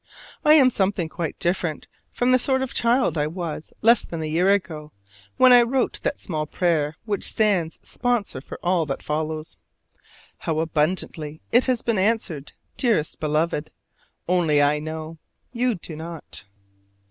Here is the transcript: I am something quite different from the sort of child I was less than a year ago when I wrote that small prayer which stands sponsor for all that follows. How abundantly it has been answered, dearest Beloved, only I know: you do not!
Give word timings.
I 0.43 0.55
am 0.55 0.71
something 0.71 1.09
quite 1.09 1.37
different 1.37 1.85
from 2.09 2.31
the 2.31 2.39
sort 2.39 2.63
of 2.63 2.73
child 2.73 3.19
I 3.19 3.27
was 3.27 3.71
less 3.83 4.03
than 4.03 4.23
a 4.23 4.25
year 4.25 4.49
ago 4.49 4.91
when 5.37 5.53
I 5.53 5.61
wrote 5.61 5.99
that 6.01 6.19
small 6.19 6.47
prayer 6.47 6.97
which 7.05 7.23
stands 7.23 7.77
sponsor 7.83 8.41
for 8.41 8.57
all 8.63 8.87
that 8.87 9.03
follows. 9.03 9.57
How 10.39 10.57
abundantly 10.57 11.41
it 11.51 11.65
has 11.65 11.83
been 11.83 11.99
answered, 11.99 12.53
dearest 12.77 13.19
Beloved, 13.19 13.69
only 14.27 14.59
I 14.59 14.79
know: 14.79 15.19
you 15.53 15.75
do 15.75 15.95
not! 15.95 16.45